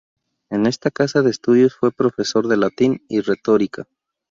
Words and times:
En 0.49 0.65
esta 0.65 0.89
casa 0.89 1.21
de 1.21 1.29
estudios, 1.29 1.75
fue 1.75 1.91
profesor 1.91 2.47
de 2.47 2.57
latín 2.57 3.05
y 3.07 3.21
retórica. 3.21 3.85